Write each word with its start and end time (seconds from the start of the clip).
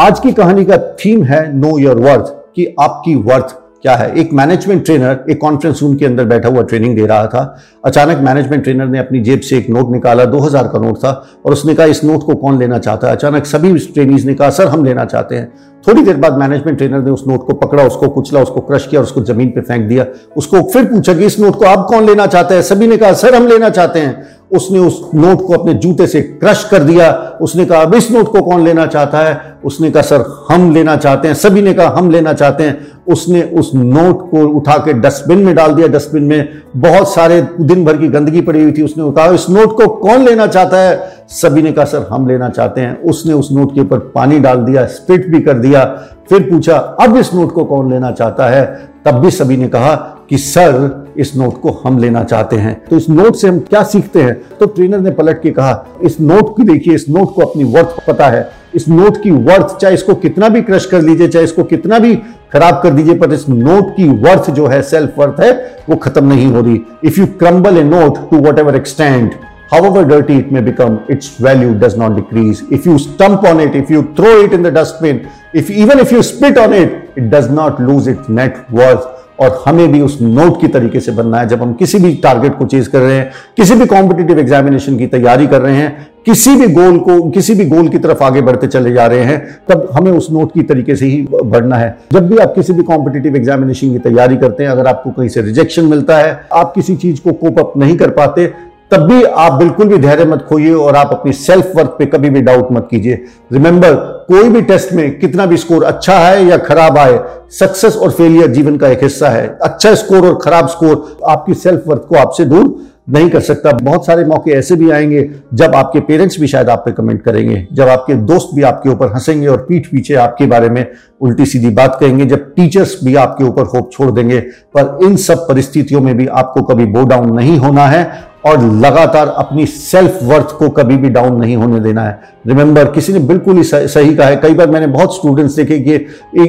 आज 0.00 0.20
की 0.20 0.32
कहानी 0.32 0.64
का 0.64 0.76
थीम 0.76 1.22
है 1.22 1.56
नो 1.56 1.78
योर 1.78 2.00
वर्थ 2.00 2.24
कि 2.56 2.74
आपकी 2.80 3.14
वर्थ 3.14 3.56
क्या 3.82 3.94
है। 3.94 4.14
एक 4.14 4.32
मैनेजमेंट 4.32 4.84
ट्रेनर 4.84 5.24
एक 5.30 5.40
कॉन्फ्रेंस 5.40 5.82
रूम 5.82 5.96
के 5.96 6.06
अंदर 6.06 6.24
बैठा 6.24 6.48
हुआ 6.48 6.62
ट्रेनिंग 6.62 6.96
दे 6.96 7.06
रहा 7.06 7.26
था। 7.26 7.62
अचानक 7.84 8.18
मैनेजमेंट 8.18 8.62
ट्रेनर 8.62 8.86
ने 8.86 8.98
अपनी 8.98 9.20
जेब 9.20 9.40
से 9.40 9.58
एक 9.58 9.70
नोट 9.70 9.90
निकाला 9.90 10.24
2000 10.24 10.68
का 10.68 10.78
नोट 10.78 10.96
था, 10.96 11.26
और 11.46 11.52
उसने 11.52 11.74
कहा, 11.74 11.86
इस 11.86 12.04
नोट 12.04 12.22
को 12.22 12.34
कौन 12.34 12.58
लेना 12.58 12.78
चाहता 12.78 13.06
है? 13.06 13.16
अचानक 13.16 13.46
सभी 13.46 13.78
ट्रेनिज 13.78 14.26
ने 14.26 14.34
कहा, 14.34 14.50
सर, 14.50 14.66
हम 14.68 14.84
लेना 14.84 15.04
चाहते 15.04 15.34
हैं। 15.34 15.52
थोड़ी 15.88 16.02
देर 16.02 16.16
बाद 16.16 16.38
मैनेजमेंट 16.38 16.78
ट्रेनर 16.78 16.98
ने 16.98 17.10
उस 17.10 17.24
नोट 17.28 17.46
को 17.46 17.52
पकड़ा, 17.52 17.84
उसको 17.84 18.08
कुचला, 18.08 18.40
उसको 18.40 18.60
क्रश 18.60 18.86
किया 18.86 19.00
और 19.00 19.04
उसको 19.04 19.20
ज़मीन 19.20 19.48
पर 19.48 19.60
फेंक 19.60 19.88
दिया। 19.88 20.06
उसको 20.36 20.62
फिर 20.62 20.84
पूछा 20.84 21.14
कि, 21.14 21.24
इस 21.24 21.40
नोट 21.40 21.56
को 21.56 21.64
आप 21.64 21.86
कौन 21.88 22.06
लेना 22.06 22.26
चाहते 22.26 22.54
हैं? 22.54 22.62
सभी 22.62 22.86
ने 22.86 22.96
कहा, 22.96 23.12
सर, 23.12 23.34
हम 23.34 23.46
लेना 23.46 23.68
चाहते 23.68 23.98
हैं। 23.98 24.35
उसने 24.52 24.78
उस 24.78 25.10
नोट 25.14 25.46
को 25.46 25.52
अपने 25.52 25.74
जूते 25.74 26.06
से 26.06 26.20
क्रश 26.20 26.64
कर 26.64 26.78
दिया। 26.78 27.38
उसने 27.40 27.64
कहा, 27.64 27.80
अब 27.80 27.94
इस 27.94 28.10
नोट 28.10 28.32
को 28.32 28.42
कौन 28.42 28.64
लेना 28.64 28.86
चाहता 28.86 29.18
है? 29.18 29.58
उसने 29.64 29.90
कहा, 29.90 30.02
सर, 30.02 30.46
हम 30.50 30.74
लेना 30.74 30.96
चाहते 30.96 31.28
हैं। 31.28 31.34
सभी 31.34 31.62
ने 31.62 31.74
कहा, 31.74 31.88
हम 31.88 32.10
लेना 32.10 32.32
चाहते 32.32 32.64
हैं। 32.64 32.86
उसने 33.08 33.42
उस 33.42 33.72
नोट 33.74 34.30
को 34.30 34.48
उठा 34.48 34.76
के 34.76 34.92
डस्टबिन 34.92 35.38
में 35.38 35.54
डाल 35.54 35.74
दिया। 35.74 35.88
डस्टबिन 35.88 36.22
में 36.22 36.48
बहुत 36.76 37.14
सारे 37.14 37.48
दिन 37.60 37.84
भर 37.84 37.96
की 37.96 38.08
गंदगी 38.08 38.40
पड़ी 38.40 38.62
हुई 38.62 38.72
थी। 38.72 38.82
उसने 38.82 39.10
कहा, 39.10 39.26
इस 39.26 39.50
नोट 39.50 39.76
को 39.76 39.88
कौन 39.88 40.24
लेना 40.24 40.46
चाहता 40.46 40.76
है? 40.76 41.12
सभी 41.28 41.62
ने 41.62 41.72
कहा, 41.72 41.84
सर, 41.84 42.08
हम 42.10 42.28
लेना 42.28 42.48
चाहते 42.48 42.80
हैं। 42.80 43.02
उसने 43.02 43.32
उस 43.32 43.48
नोट 43.52 43.74
के 43.74 43.80
ऊपर 43.80 43.98
पानी 43.98 44.38
डाल 44.38 44.58
दिया 44.58 44.86
स्पिट 44.86 45.26
भी 45.28 45.40
कर 45.40 45.54
दिया। 45.54 45.84
फिर 46.28 46.42
पूछा, 46.42 46.76
अब 46.76 47.16
इस 47.16 47.34
नोट 47.34 47.52
को 47.52 47.64
कौन 47.64 47.90
लेना 47.90 48.10
चाहता 48.10 48.46
है? 48.46 48.88
तब 49.04 49.12
भी 49.12 49.30
सभी 49.30 49.56
ने 49.56 49.68
कहा 49.68 50.12
कि 50.30 50.38
सर 50.38 51.14
इस 51.18 51.34
नोट 51.36 51.60
को 51.60 51.70
हम 51.84 51.98
लेना 51.98 52.22
चाहते 52.24 52.56
हैं 52.56 52.74
तो 52.84 52.96
इस 52.96 53.08
नोट 53.10 53.36
से 53.36 53.48
हम 53.48 53.58
क्या 53.68 53.82
सीखते 53.84 54.22
हैं 54.22 54.34
तो 54.58 54.66
ट्रेनर 54.66 55.00
ने 55.00 55.10
पलट 55.10 55.42
के 55.42 55.50
कहा 55.50 55.84
इस 56.04 56.20
नोट 56.20 56.56
की 56.56 56.62
देखिए 56.72 56.94
इस 56.94 57.08
नोट 57.08 57.34
को 57.34 57.42
अपनी 57.42 57.64
वर्थ 57.74 58.04
पता 58.06 58.28
है 58.28 58.48
इस 58.74 58.88
नोट 58.88 59.22
की 59.22 59.30
वर्थ 59.30 59.76
चाहे 59.76 59.94
इसको 59.94 60.14
कितना 60.24 60.48
भी 60.48 60.62
क्रश 60.62 60.86
कर 60.86 61.02
लीजिए 61.02 61.28
चाहे 61.28 61.44
इसको 61.44 61.64
कितना 61.64 61.98
भी 61.98 62.14
खराब 62.52 62.80
कर 62.82 62.90
दीजिए 62.90 63.14
पर 63.18 63.32
इस 63.32 63.48
नोट 63.48 63.96
की 63.96 64.08
वर्थ 64.26 64.50
जो 64.50 64.66
है 64.66 64.82
सेल्फ 64.90 65.18
वर्थ 65.18 65.40
है 65.40 65.52
वो 65.88 65.96
खत्म 65.96 66.32
नहीं 66.32 66.46
हो 66.52 66.60
रही 66.60 66.80
if 67.04 67.20
you 67.20 67.26
crumble 67.38 67.78
a 67.78 67.82
note 67.84 68.18
to 68.30 68.40
whatever 68.58 68.76
extend 68.76 69.34
however 69.70 70.04
dirty 70.04 70.34
it 70.34 70.52
may 70.52 70.60
become, 70.60 71.04
its 71.08 71.28
value 71.38 71.74
does 71.76 71.96
not 71.96 72.14
decrease. 72.16 72.62
If 72.70 72.86
you 72.86 72.98
stump 72.98 73.44
on 73.44 73.60
it, 73.60 73.74
if 73.74 73.90
you 73.90 74.14
throw 74.14 74.42
it 74.42 74.52
in 74.52 74.62
the 74.62 74.70
dustbin, 74.70 75.30
if 75.52 75.70
even 75.70 75.98
if 75.98 76.12
you 76.12 76.22
spit 76.22 76.58
on 76.58 76.72
it, 76.72 77.10
it 77.16 77.30
does 77.30 77.50
not 77.50 77.80
lose 77.80 78.06
its 78.06 78.28
net 78.30 78.70
worth. 78.70 79.15
और 79.40 79.62
हमें 79.66 79.92
भी 79.92 80.00
उस 80.00 80.18
note 80.22 80.60
की 80.60 80.68
तरीके 80.68 81.00
से 81.00 81.12
बनना 81.12 81.38
है। 81.38 81.48
जब 81.48 81.62
हम 81.62 81.72
किसी 81.72 81.98
भी 81.98 82.14
टारगेट 82.14 82.58
को 82.58 82.66
चेज 82.66 82.88
कर 82.88 83.00
रहे 83.00 83.16
हैं, 83.16 83.32
किसी 83.56 83.74
भी 83.74 83.86
कॉम्पिटेटिव 83.86 84.38
एग्जामिनेशन 84.38 84.98
की 84.98 85.06
तैयारी 85.06 85.46
कर 85.46 85.60
रहे 85.60 85.76
हैं, 85.76 86.08
किसी 86.26 86.56
भी 86.56 86.66
गोल 86.66 86.98
को, 86.98 87.30
किसी 87.30 87.54
भी 87.54 87.64
गोल 87.64 87.88
की 87.88 87.98
तरफ़ 87.98 88.22
आगे 88.22 88.40
बढ़ते 88.40 88.66
चले 88.66 88.92
जा 88.92 89.06
रहे 89.06 89.20
हैं, 89.20 89.58
तब 89.68 89.88
हमें 89.92 90.12
उस 90.12 90.28
नोट 90.30 90.52
की 90.52 90.62
तरीके 90.62 90.96
से 90.96 91.06
ही 91.06 91.28
बढ़ना 91.44 91.76
है। 91.76 91.98
जब 92.12 92.28
भी 92.28 92.36
आप 92.36 92.54
किसी 92.54 92.72
भी 92.72 92.82
कॉम्पिटेटिव 92.82 93.36
एग्जामिनेशन 93.36 93.92
की 93.92 93.98
तैयारी 93.98 94.36
करते 94.36 94.64
हैं, 94.64 94.70
अगर 94.70 94.86
आपको 94.86 95.10
कहीं 95.10 95.28
से 95.28 95.42
रिजेक्शन 95.42 95.84
मिलता 95.84 96.18
है, 96.18 96.40
आप 96.52 96.72
किसी 96.74 96.96
चीज़ 96.96 97.20
को 97.20 97.32
कोप 97.32 97.58
अप 97.58 97.72
नहीं 97.76 97.96
कर 97.96 98.10
पाते 98.10 98.52
तब 98.90 99.02
भी 99.02 99.22
आप 99.22 99.52
बिल्कुल 99.52 99.88
भी 99.88 99.98
धैर्य 99.98 100.24
मत 100.24 100.44
खोइए 100.48 100.72
और 100.72 100.96
आप 100.96 101.10
अपनी 101.12 101.32
सेल्फ 101.32 101.72
वर्थ 101.76 101.86
पे 101.86 102.06
कभी 102.06 102.30
भी 102.30 102.40
डाउट 102.40 102.68
मत 102.72 102.88
कीजिए। 102.90 103.24
रिमेंबर 103.52 103.94
कोई 104.28 104.48
भी 104.48 104.60
टेस्ट 104.62 104.92
में 104.92 105.18
कितना 105.18 105.46
भी 105.46 105.56
स्कोर 105.56 105.84
अच्छा 105.84 106.18
है 106.18 106.44
या 106.46 106.56
खराब 106.56 106.98
आए 106.98 107.18
सक्सेस 107.50 107.96
और 107.96 108.10
फेलियर 108.10 108.46
जीवन 108.46 108.76
का 108.76 108.88
एक 108.88 109.02
हिस्सा 109.02 109.28
है। 109.28 109.46
अच्छा 109.62 109.94
स्कोर 109.94 110.26
और 110.26 110.38
खराब 110.42 110.68
स्कोर 110.68 111.16
आपकी 111.28 111.54
सेल्फ 111.54 111.82
वर्थ 111.86 112.02
को 112.08 112.16
आपसे 112.16 112.44
दूर 112.44 112.74
नहीं 113.10 113.30
कर 113.30 113.40
सकता। 113.40 113.72
बहुत 113.72 114.06
सारे 114.06 114.24
मौके 114.24 114.50
ऐसे 114.50 114.76
भी 114.76 114.90
आएँगे 114.90 115.30
जब 115.54 115.74
आपके 115.74 116.00
पेरेंट्स 116.00 116.40
भी 116.40 116.46
शायद 116.46 116.68
आप 116.68 116.78
पे 116.78 116.92
कमेंट 116.92 117.22
करेंगे, 117.22 117.66
जब 117.72 117.88
आपके 117.88 118.14
दोस्त 118.14 118.54
भी 118.54 118.62
आपके 118.62 118.88
ऊपर 118.88 119.12
हंसेंगे 119.12 119.46
और 119.46 119.58
पीठ 119.58 119.86
पीछे 119.86 120.14
आपके 120.14 120.46
बारे 120.46 120.68
में 120.70 120.86
उल्टी 121.20 121.46
सीधी 121.46 121.70
बात 121.70 121.96
कहेंगे, 122.00 122.24
जब 122.24 122.54
टीचर्स 122.54 122.98
भी 123.04 123.14
आपके 123.14 123.44
ऊपर 123.44 123.62
होप 123.62 123.90
छोड़ 123.92 124.10
देंगे। 124.10 124.40
पर 124.76 124.98
इन 125.02 125.16
सब 125.16 125.48
परिस्थितियों 125.48 126.00
में 126.00 126.16
भी 126.16 126.26
आपको 126.26 126.62
कभी 126.62 126.84
बो 126.84 127.04
डाउन 127.04 127.34
नहीं 127.36 127.58
होना 127.58 127.86
है। 127.86 128.35
और 128.46 128.62
लगातार 128.74 129.28
अपनी 129.28 129.66
सेल्फ 129.66 130.18
वर्थ 130.22 130.56
को 130.58 130.68
कभी 130.70 130.96
भी 130.96 131.08
डाउन 131.08 131.40
नहीं 131.40 131.56
होने 131.56 131.80
देना 131.80 132.02
है। 132.02 132.18
रिमेंबर 132.46 132.90
किसी 132.92 133.12
ने 133.12 133.18
बिल्कुल 133.18 133.56
ही 133.56 133.62
सही 133.64 134.14
कहा 134.14 134.26
है। 134.26 134.36
कई 134.36 134.54
बार 134.54 134.70
मैंने 134.70 134.86
बहुत 134.86 135.16
स्टूडेंट्स 135.16 135.54
देखे 135.54 135.78
कि 135.80 135.94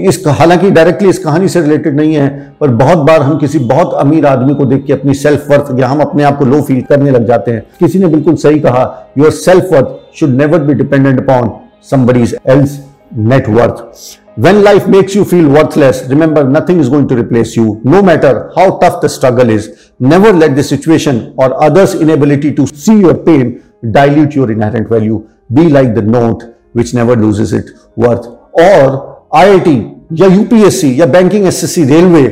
इस 0.07 0.23
हालाँकि 0.29 0.71
डायरेक्टली 0.71 1.09
इस 1.09 1.19
कहानी 1.19 1.47
से 1.47 1.61
रिलेटेड 1.61 1.95
नहीं 1.95 2.15
है, 2.15 2.29
पर 2.61 2.67
बहुत 2.67 2.97
बार 2.97 3.21
हम 3.21 3.37
किसी 3.37 3.59
बहुत 3.59 3.93
अमीर 3.93 4.25
आदमी 4.25 4.55
को 4.55 4.65
देख 4.65 4.85
के 4.85 4.93
अपनी 4.93 5.13
सेल्फ 5.13 5.49
वर्थ 5.51 5.79
या 5.79 5.87
हम 5.87 6.01
अपने 6.01 6.23
आप 6.23 6.37
को 6.37 6.45
लो 6.45 6.61
फील 6.61 6.81
करने 6.81 7.11
लग 7.11 7.25
जाते 7.25 7.51
हैं। 7.51 7.63
किसी 7.79 7.99
ने 7.99 8.07
बिल्कुल 8.07 8.35
सही 8.35 8.59
कहा 8.59 8.83
yourself 9.31 9.73
worth 9.73 10.19
should 10.19 10.29
never 10.29 10.59
be 10.59 10.73
dependent 10.73 11.29
upon 11.29 11.51
somebody's 11.89 12.33
else 12.45 12.79
worth. 13.49 13.81
When 14.36 14.62
life 14.64 14.86
makes 14.88 15.14
you 15.14 15.24
feel 15.24 15.48
worthless, 15.48 16.08
remember 16.08 16.44
nothing 16.44 16.80
is 16.80 16.88
going 16.88 17.06
to 17.08 17.16
replace 17.16 17.54
you. 17.56 17.80
No 17.84 18.02
matter 18.02 18.50
how 18.56 18.78
tough 18.78 19.00
the 19.00 19.08
struggle 19.08 19.50
is, 19.50 19.92
never 20.00 20.32
let 20.32 20.56
the 20.56 20.64
situation 20.64 21.34
or 21.36 21.62
others' 21.62 21.94
inability 21.94 22.54
to 22.54 22.66
see 22.66 22.98
your 22.98 23.14
pain 23.14 23.62
dilute 23.90 24.34
your 24.34 24.50
inherent 24.50 24.88
value. 24.88 25.28
Be 25.52 25.68
like 25.68 25.94
the 25.94 26.02
note 26.02 26.44
which 26.72 26.94
never 26.94 27.14
loses 27.16 27.52
its 27.52 27.72
worth. 27.96 28.26
Or 28.52 28.86
IIT 29.34 29.68
या 30.20 30.26
UPSC 30.34 31.00
या 31.00 31.06
banking 31.12 31.46
SSC 31.46 31.84
railway 31.88 32.22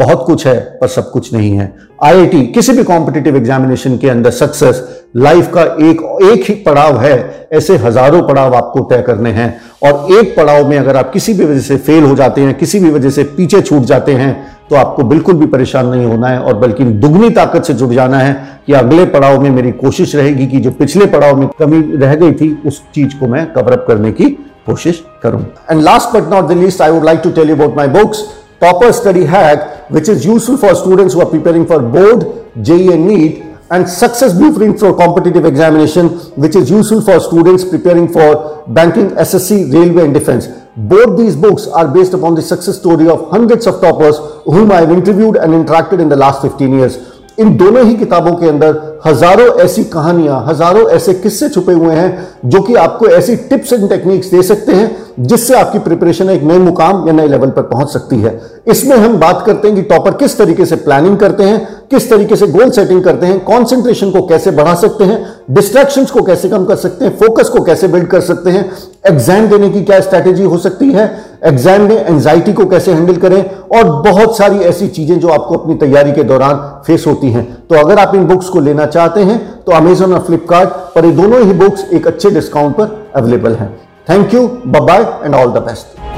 बहुत 0.00 0.24
कुछ 0.26 0.46
है 0.46 0.58
पर 0.80 0.88
सब 0.88 1.10
कुछ 1.10 1.32
नहीं 1.32 1.50
है 1.58 1.66
आईआईटी 2.04 2.44
किसी 2.52 2.72
भी 2.72 2.82
कॉम्पिटेटिव 2.84 3.36
एग्जामिनेशन 3.36 3.96
के 3.98 4.08
अंदर 4.08 4.30
सक्सेस 4.30 4.82
लाइफ 5.15 5.49
का 5.53 5.61
एक 5.87 6.01
एक 6.23 6.43
ही 6.49 6.53
पड़ाव 6.65 6.97
है 6.99 7.47
ऐसे 7.53 7.75
हज़ारों 7.77 8.21
पड़ाव 8.27 8.55
आपको 8.55 8.79
तय 8.91 9.01
करने 9.07 9.31
हैं। 9.31 9.49
और 9.83 10.11
एक 10.13 10.35
पड़ाव 10.37 10.69
में 10.69 10.77
अगर 10.77 10.97
आप 10.97 11.11
किसी 11.13 11.33
भी 11.33 11.45
वजह 11.45 11.59
से 11.59 11.77
फेल 11.77 12.03
हो 12.03 12.15
जाते 12.15 12.41
हैं 12.41 12.57
किसी 12.57 12.79
भी 12.79 12.89
वजह 12.91 13.09
से 13.09 13.23
पीछे 13.37 13.61
छूट 13.61 13.83
जाते 13.83 14.13
हैं 14.13 14.33
तो 14.69 14.75
आपको 14.75 15.03
बिल्कुल 15.03 15.35
भी 15.35 15.45
परेशान 15.47 15.87
नहीं 15.87 16.05
होना 16.05 16.27
है 16.27 16.39
और 16.39 16.53
बल्कि 16.57 16.83
दुगनी 16.83 17.29
ताकत 17.29 17.65
से 17.65 17.73
जुड़ 17.73 17.93
जाना 17.93 18.19
है 18.19 18.33
कि 18.67 18.73
अगले 18.73 19.05
पड़ाव 19.05 19.41
में 19.41 19.49
मेरी 19.51 19.71
कोशिश 19.81 20.15
रहेगी 20.15 20.47
कि 20.47 20.59
जो 20.59 20.71
पिछले 20.73 21.05
पड़ाव 21.05 21.39
में 21.39 21.47
कमी 21.59 21.81
रह 21.97 22.15
गई 22.15 22.31
थी 22.33 22.51
उस 22.65 22.81
चीज़ 22.95 23.19
को 23.19 23.27
मैं 23.27 23.45
कवरअप 23.53 23.85
करने 23.87 24.11
की 24.11 24.29
कोशिश 24.65 25.03
करूँ। 25.23 25.45
And 25.71 25.81
last 25.81 26.15
but 26.17 26.33
not 26.33 26.47
the 26.49 26.57
least 26.57 26.81
I 26.81 26.91
would 26.91 27.05
like 27.05 27.19
to 27.23 27.31
tell 27.31 27.51
about 27.51 27.77
my 27.77 27.87
books 27.99 28.23
Topper 28.61 28.89
study 28.93 29.23
Hack, 29.25 29.63
which 29.93 30.09
is 30.11 30.25
useful 30.25 30.57
for 30.57 30.69
students 30.81 31.15
who 31.15 31.21
are 31.23 31.29
preparing 31.31 31.65
for 31.71 31.79
board, 31.95 32.21
JEE 32.67 32.93
and 32.93 33.07
NEET, 33.07 33.41
and 33.71 33.87
Success 33.87 34.33
Blueprint 34.33 34.79
for 34.79 34.95
competitive 34.95 35.45
examination, 35.45 36.09
which 36.35 36.55
is 36.55 36.69
useful 36.69 37.01
for 37.01 37.19
students 37.19 37.63
preparing 37.63 38.07
for 38.07 38.63
banking, 38.67 39.09
SSC, 39.11 39.73
railway 39.73 40.05
and 40.05 40.13
defense. 40.13 40.47
Both 40.75 41.17
these 41.17 41.35
books 41.35 41.67
are 41.67 41.87
based 41.87 42.13
upon 42.13 42.35
the 42.35 42.41
success 42.41 42.77
story 42.77 43.07
of 43.07 43.29
hundreds 43.29 43.67
of 43.67 43.79
toppers 43.79 44.17
whom 44.45 44.71
I 44.71 44.81
have 44.81 44.91
interviewed 44.91 45.35
and 45.35 45.53
interacted 45.53 45.99
in 45.99 46.09
the 46.09 46.15
last 46.15 46.41
15 46.41 46.73
years. 46.73 46.97
इन 47.39 47.55
दोनों 47.57 47.83
ही 47.85 47.93
किताबों 47.95 48.31
के 48.37 48.47
अंदर 48.47 48.75
हज़ारों 49.05 49.47
ऐसी 49.61 49.83
कहानियाँ 49.93 50.43
हज़ारों 50.47 50.87
ऐसे 50.95 51.13
किस्से 51.13 51.47
छुपे 51.49 51.73
हुए 51.73 51.95
हैं 51.95 52.27
जो 52.49 52.61
कि 52.61 52.75
आपको 52.81 53.07
ऐसी 53.07 53.35
टिप्स 53.49 53.73
एंड 53.73 53.87
टेक्निक्स 53.89 54.27
दे 54.31 54.41
सकते 54.43 54.73
हैं 54.75 55.25
जिससे 55.27 55.55
आपकी 55.59 55.79
प्रिपरेशन 55.87 56.29
एक 56.29 56.43
नए 56.43 56.57
मुकाम 56.59 57.07
या 57.07 57.13
नए 57.13 57.27
लेवल 57.27 57.49
पर 57.55 57.61
पहुँच 57.71 57.89
सकती 57.93 58.19
है 58.21 58.39
इसमें 58.71 58.95
हम 58.97 59.17
बात 59.19 59.43
करते 59.45 59.67
हैं 59.67 59.75
कि 59.77 59.81
टॉपर 59.89 60.17
किस 60.17 60.37
तरीके 60.37 60.65
से 60.65 60.75
प्लानिंग 60.85 61.17
करते 61.19 61.43
हैं 61.43 61.82
किस 61.93 62.09
तरीके 62.09 62.35
से 62.35 62.47
गोल 62.49 62.69
सेटिंग 62.71 63.03
करते 63.03 63.25
हैं 63.25 63.39
कॉन्सेंट्रेशन 63.45 64.11
को 64.11 64.21
कैसे 64.27 64.51
बढ़ा 64.51 64.73
सकते 64.75 65.03
हैं 65.03 65.17
डिस्ट्रैक्शंस 65.51 66.11
को 66.11 66.21
कैसे 66.23 66.49
कम 66.49 66.65
कर 66.65 66.75
सकते 66.77 67.05
हैं 67.05 67.17
फोकस 67.17 67.49
को 67.49 67.63
कैसे 67.63 67.87
बिल्ड 67.87 68.07
कर 68.09 68.21
सकते 68.21 68.51
हैं 68.51 68.63
एग्ज़ाम 69.07 69.47
देने 69.47 69.69
की 69.69 69.83
क्या 69.83 69.99
स्ट्रैटेजी 70.01 70.43
हो 70.43 70.57
सकती 70.59 70.91
है 70.91 71.05
एग्ज़ाम 71.45 71.81
में 71.81 71.95
एंजाइटी 71.97 72.53
को 72.53 72.65
कैसे 72.65 72.93
हैंडल 72.93 73.15
करें, 73.17 73.43
और 73.69 73.91
बहुत 74.03 74.37
सारी 74.37 74.59
ऐसी 74.65 74.87
चीज़ें 74.89 75.19
जो 75.19 75.27
आपको 75.29 75.57
अपनी 75.57 75.75
तैयारी 75.77 76.11
के 76.11 76.23
दौरान 76.23 76.55
फेस 76.87 77.07
होती 77.07 77.31
हैं। 77.31 77.45
तो 77.69 77.75
अगर 77.77 77.99
आप 77.99 78.15
इन 78.15 78.25
बुक्स 78.27 78.49
को 78.49 78.59
लेना 78.61 78.85
चाहते 78.87 79.23
हैं 79.23 79.39
तो 79.63 79.71
अमेजोन 79.73 80.13
और 80.13 80.23
फ्लिपकार्ट 80.23 80.69
पर 80.95 81.05
ये 81.05 81.11
दोनों 81.13 81.45
ही 81.45 81.53
बुक्स 81.55 81.85
एक 81.93 82.07
अच्छे 82.07 82.29
डिस्काउंट 82.31 82.75
पर 82.77 83.11
अवेलेबल 83.15 83.55
हैं। 83.55 83.69
Thank 84.09 84.33
you 84.33 84.47
bye 84.67 85.05
and 85.25 85.35
all 85.35 85.51
the 85.51 85.63
best 85.63 86.12